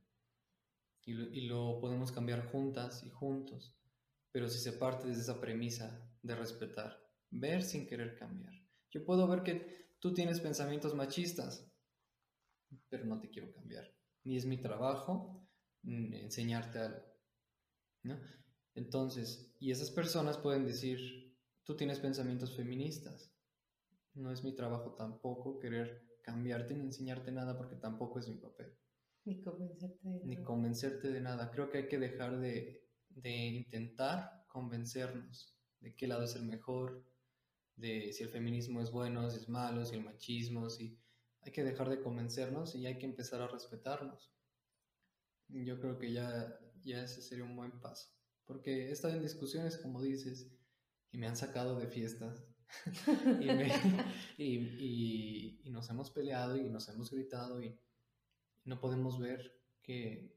[1.06, 3.76] Y lo, podemos cambiar juntas y juntos,
[4.32, 6.98] pero si se parte desde esa premisa de respetar,
[7.30, 8.54] ver sin querer cambiar.
[8.90, 11.66] Yo puedo ver que Tú tienes pensamientos machistas,
[12.90, 13.90] pero no te quiero cambiar.
[14.24, 15.48] Ni es mi trabajo
[15.80, 17.02] mm, enseñarte algo.
[18.02, 18.20] ¿no?
[18.74, 23.32] Entonces, y esas personas pueden decir, tú tienes pensamientos feministas.
[24.12, 28.76] No es mi trabajo tampoco querer cambiarte ni enseñarte nada porque tampoco es mi papel.
[29.24, 31.50] Ni convencerte de Ni convencerte de nada.
[31.50, 35.54] Creo que hay que dejar de, de intentar convencernos
[35.84, 37.04] de qué lado es el mejor,
[37.76, 40.98] de si el feminismo es bueno, si es malo, si el machismo, si
[41.42, 44.32] hay que dejar de convencernos y hay que empezar a respetarnos.
[45.48, 48.08] Yo creo que ya, ya ese sería un buen paso,
[48.46, 50.50] porque he estado en discusiones, como dices,
[51.12, 52.46] y me han sacado de fiestas.
[54.38, 57.78] y, y, nos hemos peleado y nos hemos gritado y
[58.64, 60.36] no podemos ver que,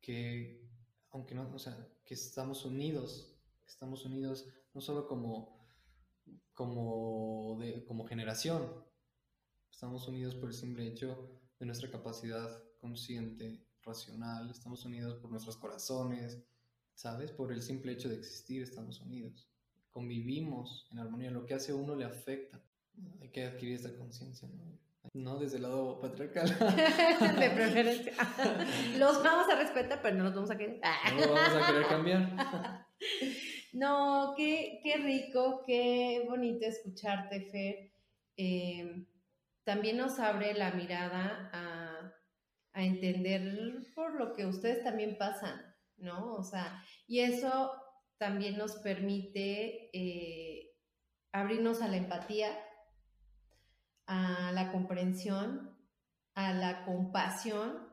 [0.00, 0.68] que
[1.10, 3.36] aunque no, o sea, que estamos unidos,
[3.66, 5.58] estamos unidos no solo como
[6.58, 8.84] como, de, como generación.
[9.70, 15.56] Estamos unidos por el simple hecho de nuestra capacidad consciente, racional, estamos unidos por nuestros
[15.56, 16.42] corazones,
[16.94, 17.30] ¿sabes?
[17.30, 19.48] Por el simple hecho de existir estamos unidos.
[19.92, 22.60] Convivimos en armonía, lo que hace uno le afecta.
[23.20, 24.78] Hay que adquirir esta conciencia, ¿no?
[25.14, 26.48] No desde el lado patriarcal.
[27.38, 28.12] de preferencia.
[28.98, 30.80] los vamos a respetar, pero no los vamos a querer.
[31.14, 32.86] no los vamos a querer cambiar.
[33.72, 37.92] no, qué, qué rico, qué bonito escucharte, Fer.
[38.36, 39.06] Eh,
[39.64, 42.12] también nos abre la mirada a,
[42.72, 45.60] a entender por lo que ustedes también pasan,
[45.96, 46.34] ¿no?
[46.34, 47.72] O sea, y eso
[48.18, 50.74] también nos permite eh,
[51.32, 52.50] abrirnos a la empatía,
[54.08, 55.76] a la comprensión,
[56.34, 57.86] a la compasión,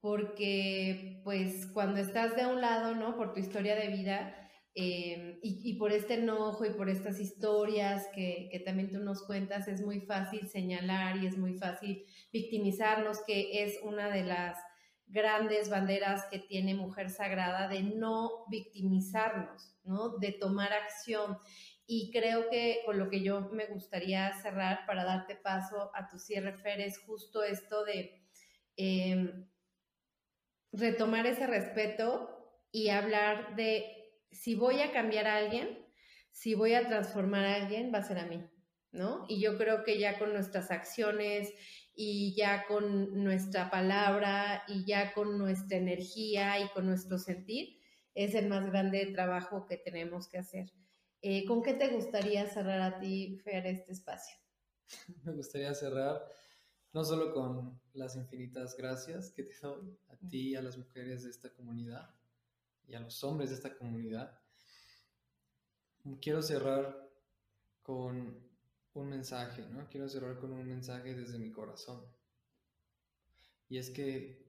[0.00, 3.16] porque pues cuando estás de un lado, ¿no?
[3.16, 4.34] Por tu historia de vida
[4.74, 9.68] eh, y, por este enojo y por estas historias que, que, también tú nos cuentas,
[9.68, 14.56] es muy fácil señalar y es muy fácil victimizarnos, que es una de las
[15.08, 20.16] grandes banderas que tiene Mujer Sagrada de no victimizarnos, ¿no?
[20.18, 21.38] De tomar acción.
[21.94, 26.18] Y creo que con lo que yo me gustaría cerrar para darte paso a tu
[26.18, 28.24] cierre, Fer, es justo esto de
[28.78, 29.46] em,
[30.72, 32.30] retomar ese respeto
[32.70, 33.84] y hablar de
[34.30, 35.86] si voy a cambiar a alguien,
[36.30, 38.42] si voy a transformar a alguien, va a ser a mí,
[38.90, 39.26] ¿no?
[39.28, 41.52] Y yo creo que ya con nuestras acciones
[41.94, 47.82] y ya con nuestra palabra y ya con nuestra energía y con nuestro sentir,
[48.14, 50.72] es el más grande trabajo que tenemos que hacer.
[51.24, 54.36] Eh, ¿Con qué te gustaría cerrar a ti, Fer, este espacio?
[55.24, 56.20] Me gustaría cerrar
[56.92, 61.22] no solo con las infinitas gracias que te doy a ti y a las mujeres
[61.22, 62.12] de esta comunidad
[62.88, 64.36] y a los hombres de esta comunidad.
[66.20, 67.08] Quiero cerrar
[67.82, 68.36] con
[68.94, 69.88] un mensaje, ¿no?
[69.88, 72.04] Quiero cerrar con un mensaje desde mi corazón.
[73.68, 74.44] Y es que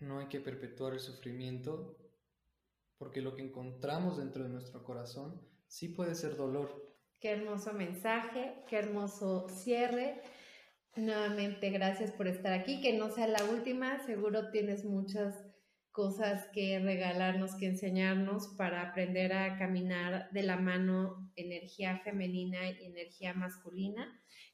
[0.00, 1.96] no hay que perpetuar el sufrimiento
[2.98, 6.86] porque lo que encontramos dentro de nuestro corazón sí puede ser dolor.
[7.20, 10.20] Qué hermoso mensaje, qué hermoso cierre.
[10.96, 12.80] Nuevamente, gracias por estar aquí.
[12.80, 15.46] Que no sea la última, seguro tienes muchas
[15.96, 22.84] cosas que regalarnos, que enseñarnos para aprender a caminar de la mano energía femenina y
[22.84, 24.06] energía masculina.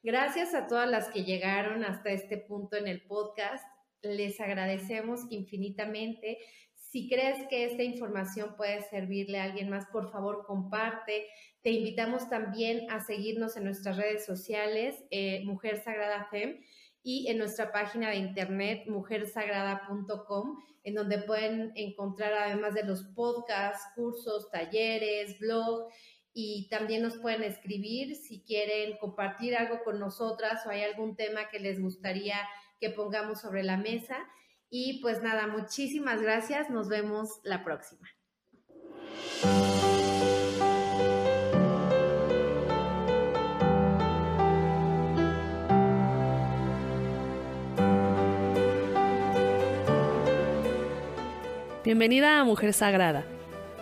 [0.05, 3.65] Gracias a todas las que llegaron hasta este punto en el podcast.
[4.03, 6.39] Les agradecemos infinitamente.
[6.93, 11.27] Si crees que esta información puede servirle a alguien más, por favor comparte.
[11.63, 16.61] Te invitamos también a seguirnos en nuestras redes sociales, eh, Mujer Sagrada Fem,
[17.03, 23.87] y en nuestra página de internet, mujersagrada.com en donde pueden encontrar además de los podcasts,
[23.95, 25.89] cursos, talleres, blog
[26.35, 31.49] y también nos pueden escribir si quieren compartir algo con nosotras o hay algún tema
[31.49, 32.37] que les gustaría
[32.79, 34.19] que pongamos sobre la mesa.
[34.75, 36.71] Y pues nada, muchísimas gracias.
[36.71, 38.09] Nos vemos la próxima.
[51.85, 53.27] Bienvenida a Mujer Sagrada,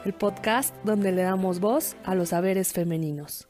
[0.04, 3.48] el podcast donde le damos voz a los saberes femeninos.